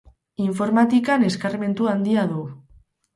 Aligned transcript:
Informatikan 0.43 1.25
eskarmentu 1.27 1.91
handia 1.91 2.25
du. 2.33 2.41